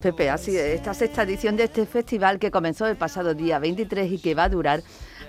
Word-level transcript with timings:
Pepe, 0.00 0.30
así 0.30 0.56
esta 0.56 0.94
sexta 0.94 1.24
edición 1.24 1.56
de 1.56 1.64
este 1.64 1.84
festival 1.84 2.38
que 2.38 2.52
comenzó 2.52 2.86
el 2.86 2.96
pasado 2.96 3.34
día 3.34 3.58
23 3.58 4.12
y 4.12 4.18
que 4.20 4.36
va 4.36 4.44
a 4.44 4.48
durar 4.48 4.80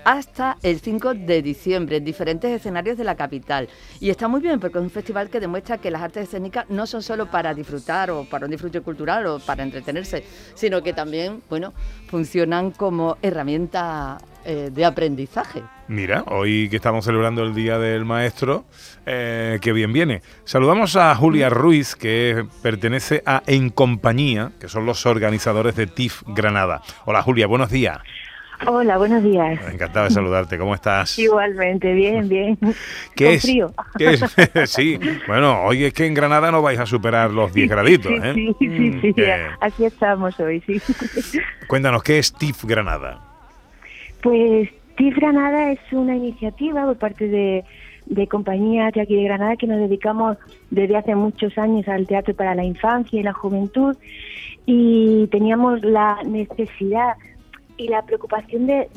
hasta 0.05 0.57
el 0.61 0.79
5 0.79 1.15
de 1.15 1.41
diciembre 1.41 1.97
en 1.97 2.05
diferentes 2.05 2.51
escenarios 2.51 2.95
de 2.95 3.03
la 3.03 3.15
capital. 3.15 3.67
Y 3.99 4.11
está 4.11 4.27
muy 4.27 4.41
bien 4.41 4.59
porque 4.59 4.77
es 4.77 4.83
un 4.83 4.91
festival 4.91 5.31
que 5.31 5.39
demuestra 5.39 5.79
que 5.79 5.89
las 5.89 6.03
artes 6.03 6.25
escénicas 6.25 6.69
no 6.69 6.85
son 6.85 7.01
solo 7.01 7.31
para 7.31 7.55
disfrutar 7.55 8.11
o 8.11 8.25
para 8.25 8.45
un 8.45 8.51
disfrute 8.51 8.81
cultural 8.81 9.25
o 9.25 9.39
para 9.39 9.63
entretenerse, 9.63 10.23
sino 10.53 10.83
que 10.83 10.93
también, 10.93 11.41
bueno, 11.49 11.73
funcionan 12.07 12.69
como 12.69 13.17
herramienta 13.23 14.19
eh, 14.45 14.69
de 14.71 14.85
aprendizaje. 14.85 15.61
Mira, 15.87 16.23
hoy 16.27 16.69
que 16.69 16.75
estamos 16.75 17.03
celebrando 17.05 17.43
el 17.43 17.53
Día 17.55 17.77
del 17.79 18.05
Maestro, 18.05 18.65
eh, 19.05 19.57
qué 19.61 19.73
bien 19.73 19.91
viene. 19.93 20.21
Saludamos 20.43 20.95
a 20.95 21.13
Julia 21.15 21.49
Ruiz, 21.49 21.95
que 21.95 22.45
pertenece 22.61 23.23
a 23.25 23.41
En 23.47 23.69
Compañía, 23.69 24.51
que 24.59 24.67
son 24.69 24.85
los 24.85 25.05
organizadores 25.05 25.75
de 25.75 25.87
TIF 25.87 26.21
Granada. 26.27 26.81
Hola 27.05 27.21
Julia, 27.23 27.47
buenos 27.47 27.69
días. 27.71 27.97
Hola, 28.67 28.97
buenos 28.97 29.23
días. 29.23 29.57
Encantado 29.71 30.03
de 30.07 30.11
saludarte, 30.11 30.57
¿cómo 30.57 30.75
estás? 30.75 31.17
Igualmente, 31.17 31.93
bien, 31.93 32.27
bien. 32.27 32.57
¿Qué 33.15 33.23
Con 33.25 33.33
es? 33.35 33.41
frío. 33.41 33.73
¿Qué 33.97 34.09
es? 34.15 34.35
sí, 34.69 34.99
bueno, 35.27 35.61
hoy 35.63 35.85
es 35.85 35.93
que 35.93 36.05
en 36.05 36.13
Granada 36.13 36.51
no 36.51 36.61
vais 36.61 36.77
a 36.77 36.85
superar 36.85 37.31
los 37.31 37.53
10 37.53 37.69
graditos, 37.69 38.11
Sí, 38.11 38.19
¿eh? 38.21 38.33
sí, 38.35 38.55
sí, 38.59 38.67
Mm, 38.67 39.01
sí, 39.01 39.13
que- 39.13 39.47
Aquí 39.61 39.85
estamos 39.85 40.37
hoy, 40.41 40.61
sí. 40.67 40.81
Cuéntanos, 41.67 42.03
¿qué 42.03 42.19
es 42.19 42.33
TIF 42.33 42.65
Granada? 42.65 43.21
Pues 44.21 44.69
TIF 44.97 45.15
Granada 45.15 45.71
es 45.71 45.79
una 45.91 46.15
iniciativa 46.15 46.85
por 46.85 46.97
parte 46.97 47.27
de, 47.27 47.63
de 48.05 48.27
compañías 48.27 48.93
de 48.93 49.01
aquí 49.01 49.15
de 49.15 49.23
Granada 49.23 49.55
que 49.55 49.67
nos 49.67 49.79
dedicamos 49.79 50.37
desde 50.71 50.97
hace 50.97 51.15
muchos 51.15 51.57
años 51.57 51.87
al 51.87 52.05
teatro 52.07 52.33
para 52.35 52.55
la 52.55 52.63
infancia 52.65 53.19
y 53.19 53.23
la 53.23 53.33
juventud 53.33 53.95
y 54.65 55.27
teníamos 55.27 55.83
la 55.83 56.17
necesidad 56.25 57.13
y 57.77 57.87
la 57.87 58.01
preocupación 58.01 58.67
de, 58.67 58.89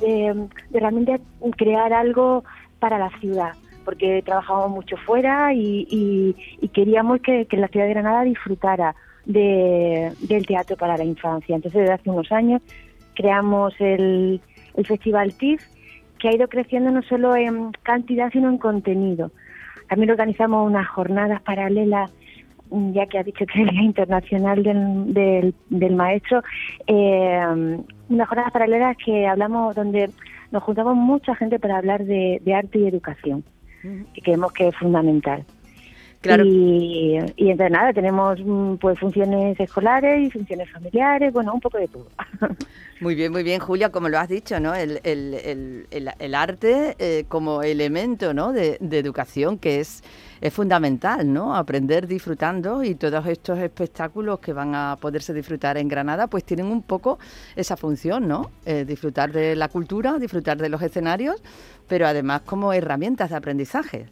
realmente 0.72 1.20
crear 1.56 1.92
algo 1.92 2.42
para 2.80 2.98
la 2.98 3.10
ciudad 3.20 3.52
porque 3.84 4.22
trabajamos 4.24 4.70
mucho 4.70 4.96
fuera 4.96 5.52
y 5.54 6.36
queríamos 6.72 7.20
que, 7.20 7.46
que 7.46 7.56
la 7.56 7.68
ciudad 7.68 7.86
de 7.86 7.92
Granada 7.94 8.22
disfrutara 8.22 8.94
de- 9.24 10.12
del 10.20 10.46
teatro 10.46 10.76
para 10.76 10.96
la 10.96 11.04
infancia. 11.04 11.54
Entonces, 11.56 11.80
desde 11.80 11.94
hace 11.94 12.10
unos 12.10 12.30
años 12.30 12.62
creamos 13.14 13.74
el, 13.80 14.40
el 14.76 14.86
Festival 14.86 15.34
TIF, 15.34 15.62
que 16.18 16.28
ha 16.28 16.34
ido 16.34 16.48
creciendo 16.48 16.90
no 16.90 17.02
solo 17.02 17.34
en 17.36 17.72
cantidad, 17.82 18.30
sino 18.30 18.48
en 18.48 18.58
contenido. 18.58 19.32
También 19.88 20.10
organizamos 20.10 20.66
unas 20.66 20.88
jornadas 20.88 21.42
paralelas, 21.42 22.10
mm, 22.70 22.92
ya 22.92 23.06
que 23.06 23.18
ha 23.18 23.24
dicho 23.24 23.44
que 23.44 23.62
es 23.62 23.68
el 23.68 23.74
Día 23.74 23.82
Internacional 23.82 24.62
del, 24.62 25.12
del, 25.12 25.54
del 25.68 25.94
Maestro, 25.96 26.42
eh, 26.86 27.76
unas 28.08 28.28
jornadas 28.28 28.52
paralelas 28.52 28.96
que 29.04 29.26
hablamos, 29.26 29.74
donde 29.74 30.10
nos 30.50 30.62
juntamos 30.62 30.94
mucha 30.96 31.34
gente 31.34 31.58
para 31.58 31.78
hablar 31.78 32.04
de, 32.04 32.40
de 32.44 32.54
arte 32.54 32.78
y 32.78 32.86
educación, 32.86 33.42
que 34.14 34.20
creemos 34.22 34.52
que 34.52 34.68
es 34.68 34.76
fundamental. 34.76 35.44
Claro. 36.22 36.44
Y, 36.46 37.18
y 37.36 37.50
entonces 37.50 37.72
nada, 37.72 37.92
tenemos 37.92 38.38
mm, 38.42 38.76
pues 38.76 38.98
funciones 38.98 39.58
escolares 39.60 40.20
y 40.26 40.30
funciones 40.30 40.70
familiares, 40.70 41.32
bueno, 41.32 41.52
un 41.52 41.60
poco 41.60 41.78
de 41.78 41.88
todo. 41.88 42.06
Muy 43.00 43.16
bien, 43.16 43.32
muy 43.32 43.42
bien, 43.42 43.58
Julia, 43.58 43.90
como 43.90 44.08
lo 44.08 44.16
has 44.20 44.28
dicho, 44.28 44.60
¿no? 44.60 44.76
El, 44.76 45.00
el- 45.02 45.34
el- 45.34 45.86
el- 45.90 46.10
el 46.20 46.34
arte 46.36 46.94
eh, 47.00 47.24
como 47.26 47.62
elemento, 47.64 48.32
¿no? 48.32 48.52
De, 48.52 48.78
de 48.80 48.98
educación 48.98 49.58
que 49.58 49.80
es, 49.80 50.04
es 50.40 50.54
fundamental, 50.54 51.32
¿no? 51.32 51.56
Aprender 51.56 52.06
disfrutando 52.06 52.84
y 52.84 52.94
todos 52.94 53.26
estos 53.26 53.58
espectáculos 53.58 54.38
que 54.38 54.52
van 54.52 54.76
a 54.76 54.96
poderse 55.00 55.34
disfrutar 55.34 55.78
en 55.78 55.88
Granada, 55.88 56.28
pues 56.28 56.44
tienen 56.44 56.66
un 56.66 56.82
poco 56.82 57.18
esa 57.56 57.76
función, 57.76 58.28
¿no? 58.28 58.52
Eh, 58.66 58.84
disfrutar 58.86 59.32
de 59.32 59.56
la 59.56 59.66
cultura, 59.68 60.20
disfrutar 60.20 60.58
de 60.58 60.68
los 60.68 60.80
escenarios, 60.80 61.42
pero 61.88 62.06
además 62.06 62.42
como 62.42 62.72
herramientas 62.72 63.30
de 63.30 63.36
aprendizaje. 63.36 64.06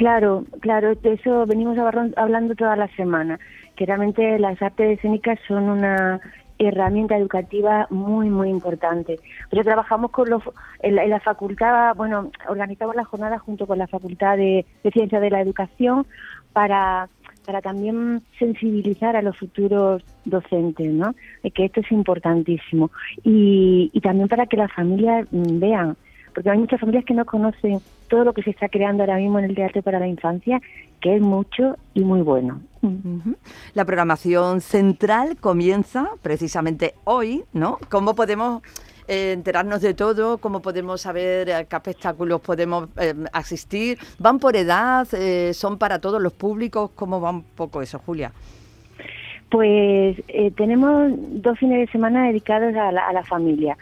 Claro, 0.00 0.46
claro, 0.60 0.94
de 0.94 1.12
eso 1.12 1.44
venimos 1.44 1.76
hablando- 1.76 2.54
toda 2.54 2.74
la 2.74 2.88
semana, 2.96 3.38
que 3.76 3.84
realmente 3.84 4.38
las 4.38 4.60
artes 4.62 4.96
escénicas 4.96 5.38
son 5.46 5.64
una 5.68 6.18
herramienta 6.58 7.18
educativa 7.18 7.86
muy, 7.90 8.30
muy 8.30 8.48
importante. 8.48 9.18
Pero 9.50 9.62
trabajamos 9.62 10.10
con 10.10 10.30
los, 10.30 10.42
en, 10.78 10.96
la, 10.96 11.20
facultad, 11.20 11.94
bueno, 11.96 12.30
organizamos 12.48 12.96
la 12.96 13.04
jornada 13.04 13.38
junto 13.40 13.66
con 13.66 13.76
la 13.76 13.88
Facultad 13.88 14.38
de, 14.38 14.64
de 14.82 14.90
Ciencias 14.90 15.20
de 15.20 15.28
la 15.28 15.42
Educación 15.42 16.06
para, 16.54 17.10
para 17.44 17.60
también 17.60 18.22
sensibilizar 18.38 19.16
a 19.16 19.22
los 19.22 19.36
futuros 19.36 20.02
docentes, 20.24 20.90
¿no? 20.90 21.14
Que 21.52 21.66
esto 21.66 21.80
es 21.80 21.92
importantísimo. 21.92 22.90
Y, 23.22 23.90
y 23.92 24.00
también 24.00 24.28
para 24.28 24.46
que 24.46 24.56
las 24.56 24.72
familias 24.72 25.26
mm, 25.30 25.58
vean 25.60 25.94
porque 26.34 26.50
hay 26.50 26.58
muchas 26.58 26.80
familias 26.80 27.04
que 27.04 27.14
no 27.14 27.24
conocen 27.24 27.80
todo 28.08 28.24
lo 28.24 28.32
que 28.32 28.42
se 28.42 28.50
está 28.50 28.68
creando 28.68 29.02
ahora 29.02 29.16
mismo 29.16 29.38
en 29.38 29.46
el 29.46 29.54
teatro 29.54 29.82
para 29.82 29.98
la 29.98 30.08
infancia, 30.08 30.60
que 31.00 31.16
es 31.16 31.22
mucho 31.22 31.76
y 31.94 32.04
muy 32.04 32.22
bueno. 32.22 32.60
La 33.74 33.84
programación 33.84 34.60
central 34.60 35.36
comienza 35.36 36.08
precisamente 36.22 36.94
hoy, 37.04 37.44
¿no? 37.52 37.78
¿Cómo 37.88 38.14
podemos 38.14 38.62
eh, 39.06 39.32
enterarnos 39.32 39.80
de 39.80 39.94
todo? 39.94 40.38
¿Cómo 40.38 40.60
podemos 40.60 41.00
saber 41.00 41.52
a 41.52 41.64
qué 41.64 41.76
espectáculos 41.76 42.40
podemos 42.40 42.88
eh, 42.98 43.14
asistir? 43.32 43.98
¿Van 44.18 44.38
por 44.38 44.56
edad? 44.56 45.06
Eh, 45.12 45.52
¿Son 45.54 45.78
para 45.78 45.98
todos 46.00 46.20
los 46.20 46.32
públicos? 46.32 46.90
¿Cómo 46.94 47.20
va 47.20 47.30
un 47.30 47.42
poco 47.42 47.82
eso, 47.82 47.98
Julia? 47.98 48.32
Pues 49.50 50.16
eh, 50.28 50.52
tenemos 50.56 51.12
dos 51.42 51.58
fines 51.58 51.80
de 51.80 51.92
semana 51.92 52.26
dedicados 52.26 52.74
a 52.76 52.92
la, 52.92 53.08
a 53.08 53.12
la 53.12 53.24
familia. 53.24 53.76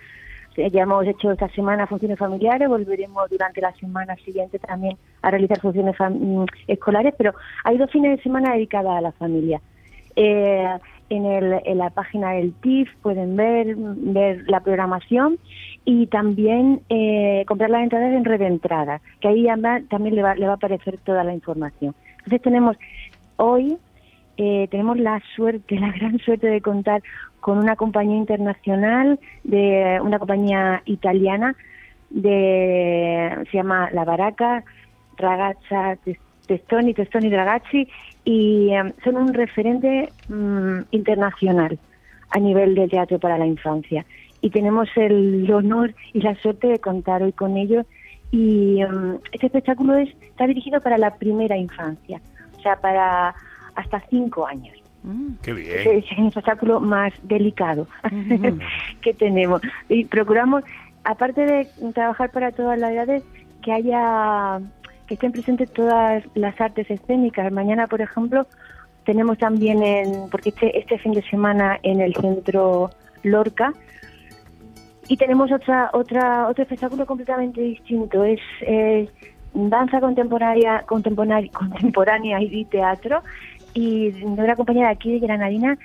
Ya 0.73 0.83
hemos 0.83 1.07
hecho 1.07 1.31
esta 1.31 1.49
semana 1.51 1.87
funciones 1.87 2.19
familiares, 2.19 2.69
volveremos 2.69 3.31
durante 3.31 3.61
la 3.61 3.73
semana 3.75 4.17
siguiente 4.17 4.59
también 4.59 4.97
a 5.23 5.31
realizar 5.31 5.61
funciones 5.61 5.95
mm, 5.99 6.45
escolares, 6.67 7.15
pero 7.17 7.33
hay 7.63 7.79
dos 7.79 7.91
fines 7.91 8.17
de 8.17 8.23
semana 8.23 8.53
dedicados 8.53 8.93
a 8.93 9.01
la 9.01 9.13
familia. 9.13 9.61
Eh, 10.17 10.79
en, 11.11 11.25
el, 11.25 11.61
en 11.65 11.79
la 11.79 11.91
página 11.91 12.33
del 12.33 12.53
TIF 12.55 12.89
pueden 13.03 13.37
ver, 13.37 13.77
ver 13.77 14.45
la 14.49 14.61
programación 14.61 15.39
y 15.85 16.07
también 16.09 16.81
eh, 16.89 17.45
comprar 17.47 17.71
las 17.71 17.85
entradas 17.85 18.13
en 18.13 18.25
red 18.25 18.41
de 18.41 18.47
entradas, 18.49 19.01
que 19.21 19.29
ahí 19.29 19.47
también 19.89 20.17
le 20.17 20.23
va, 20.23 20.35
le 20.35 20.47
va 20.47 20.53
a 20.53 20.57
aparecer 20.57 20.99
toda 20.99 21.23
la 21.23 21.35
información. 21.35 21.95
Entonces 22.19 22.43
tenemos 22.43 22.77
hoy 23.37 23.79
eh, 24.39 24.69
tenemos 24.71 24.97
la 24.99 25.21
suerte, 25.35 25.79
la 25.81 25.91
gran 25.91 26.19
suerte 26.21 26.47
de 26.47 26.61
contar 26.61 27.03
con 27.41 27.59
una 27.59 27.75
compañía 27.75 28.17
internacional, 28.17 29.19
de 29.43 29.99
una 30.01 30.19
compañía 30.19 30.81
italiana, 30.87 31.57
de 32.11 33.47
se 33.51 33.57
llama 33.57 33.91
La 33.93 34.05
Baraca, 34.05 34.63
Ragazza 35.17 35.97
Tes- 36.05 36.21
Testoni, 36.47 36.95
Testoni 36.95 37.31
Ragazzi, 37.31 37.89
y 38.25 38.71
eh, 38.73 38.95
son 39.03 39.17
un 39.17 39.35
referente 39.35 40.09
mm, 40.29 40.83
internacional 40.93 41.77
a 42.31 42.39
nivel 42.39 42.77
del 42.77 42.89
teatro 42.91 43.19
para 43.19 43.39
la 43.39 43.47
infancia. 43.47 44.07
Y 44.41 44.51
tenemos 44.51 44.89
el 44.95 45.51
honor 45.53 45.95
y 46.13 46.21
la 46.21 46.37
suerte 46.37 46.69
de 46.69 46.79
contar 46.79 47.25
hoy 47.25 47.33
con 47.33 47.57
ellos. 47.57 47.87
Y 48.31 48.85
mm, 48.85 49.17
este 49.33 49.47
espectáculo 49.47 49.97
es, 49.97 50.11
está 50.23 50.47
dirigido 50.47 50.81
para 50.81 50.97
la 50.97 51.17
primera 51.17 51.57
infancia, 51.57 52.21
o 52.57 52.61
sea, 52.61 52.77
para 52.77 53.35
hasta 53.79 54.01
cinco 54.11 54.47
años. 54.47 54.77
Mm. 55.05 55.35
Qué 55.43 55.53
bien. 55.53 55.79
Es 55.99 56.05
el 56.17 56.27
espectáculo 56.27 56.81
más 56.81 57.13
delicado 57.23 57.87
que 59.03 59.15
tenemos. 59.15 59.63
Y 59.89 60.05
procuramos, 60.05 60.65
aparte 61.05 61.47
de 61.47 61.69
trabajar 61.95 62.31
para 62.33 62.51
todas 62.51 62.79
las 62.79 62.93
edades, 62.93 63.23
que 63.63 63.73
haya 63.73 64.61
que 65.07 65.15
estén 65.15 65.33
presentes 65.33 65.73
todas 65.73 66.23
las 66.35 66.61
artes 66.61 66.91
escénicas. 66.91 67.51
Mañana, 67.51 67.87
por 67.87 68.03
ejemplo, 68.03 68.47
tenemos 69.05 69.39
también, 69.39 69.83
en, 69.83 70.29
porque 70.29 70.51
este, 70.51 70.79
este 70.79 70.99
fin 70.99 71.13
de 71.13 71.23
semana 71.23 71.79
en 71.83 72.01
el 72.01 72.15
centro 72.15 72.91
Lorca, 73.23 73.73
y 75.09 75.17
tenemos 75.17 75.51
otra, 75.51 75.89
otra, 75.95 76.49
otro 76.49 76.63
espectáculo 76.65 77.07
completamente 77.07 77.63
distinto. 77.63 78.25
Es 78.25 78.41
eh, 78.61 79.09
danza 79.55 80.01
contemporánea, 80.01 80.83
contemporánea, 80.83 81.51
contemporánea 81.53 82.43
y 82.43 82.65
teatro, 82.67 83.23
y 83.75 84.11
de 84.11 84.25
una 84.25 84.57
compañía 84.57 84.87
de 84.87 84.93
aquí 84.93 85.13
de 85.13 85.19
Granadina 85.21 85.79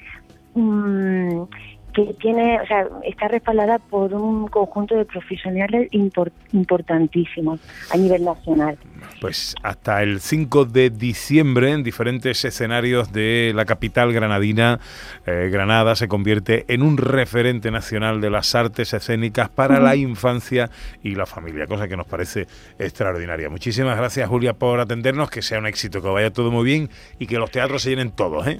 mm, 0.55 1.43
que 1.93 2.13
tiene, 2.19 2.59
o 2.59 2.65
sea, 2.65 2.87
está 3.03 3.27
respaldada 3.27 3.77
por 3.79 4.13
un 4.13 4.47
conjunto 4.47 4.95
de 4.95 5.05
profesionales 5.05 5.91
impor- 5.91 6.31
importantísimos 6.51 7.59
a 7.91 7.97
nivel 7.97 8.23
nacional. 8.25 8.77
Pues 9.21 9.55
hasta 9.63 10.01
el 10.01 10.19
5 10.21 10.65
de 10.65 10.89
diciembre 10.89 11.71
en 11.71 11.83
diferentes 11.83 12.43
escenarios 12.45 13.11
de 13.11 13.51
la 13.53 13.65
capital 13.65 14.11
granadina, 14.13 14.79
eh, 15.25 15.49
Granada 15.51 15.95
se 15.95 16.07
convierte 16.07 16.65
en 16.67 16.81
un 16.81 16.97
referente 16.97 17.69
nacional 17.69 18.21
de 18.21 18.29
las 18.29 18.55
artes 18.55 18.93
escénicas 18.93 19.49
para 19.49 19.79
la 19.79 19.95
infancia 19.95 20.69
y 21.03 21.15
la 21.15 21.25
familia, 21.25 21.67
cosa 21.67 21.87
que 21.87 21.97
nos 21.97 22.07
parece 22.07 22.47
extraordinaria. 22.79 23.49
Muchísimas 23.49 23.97
gracias 23.97 24.27
Julia 24.29 24.53
por 24.53 24.79
atendernos, 24.79 25.29
que 25.29 25.41
sea 25.41 25.59
un 25.59 25.67
éxito, 25.67 26.01
que 26.01 26.07
vaya 26.09 26.31
todo 26.31 26.49
muy 26.51 26.65
bien 26.65 26.89
y 27.19 27.27
que 27.27 27.37
los 27.37 27.51
teatros 27.51 27.81
se 27.83 27.89
llenen 27.91 28.11
todos. 28.11 28.47
¿eh? 28.47 28.59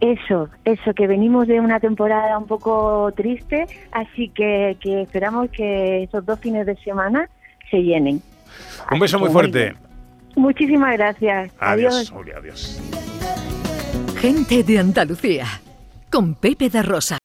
Eso, 0.00 0.48
eso, 0.64 0.94
que 0.94 1.06
venimos 1.06 1.46
de 1.46 1.60
una 1.60 1.78
temporada 1.78 2.38
un 2.38 2.46
poco 2.46 3.12
triste, 3.14 3.66
así 3.92 4.30
que, 4.30 4.76
que 4.80 5.02
esperamos 5.02 5.50
que 5.50 6.04
esos 6.04 6.24
dos 6.24 6.40
fines 6.40 6.64
de 6.64 6.74
semana 6.76 7.28
se 7.70 7.82
llenen. 7.82 8.22
Un 8.90 8.98
beso 8.98 9.18
muy 9.18 9.30
fuerte. 9.30 9.74
Muchísimas 10.36 10.92
gracias. 10.96 11.52
Adiós, 11.60 12.12
adiós. 12.36 12.80
Gente 14.20 14.62
de 14.62 14.78
Andalucía, 14.78 15.46
con 16.10 16.34
Pepe 16.34 16.70
da 16.70 16.82
Rosa. 16.82 17.18